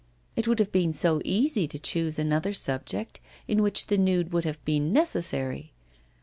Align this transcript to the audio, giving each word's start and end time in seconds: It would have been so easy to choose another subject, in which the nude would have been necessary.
It 0.35 0.47
would 0.47 0.57
have 0.57 0.71
been 0.71 0.93
so 0.93 1.21
easy 1.23 1.67
to 1.67 1.77
choose 1.77 2.17
another 2.17 2.53
subject, 2.53 3.19
in 3.47 3.61
which 3.61 3.85
the 3.85 3.99
nude 3.99 4.33
would 4.33 4.45
have 4.45 4.65
been 4.65 4.91
necessary. 4.91 5.73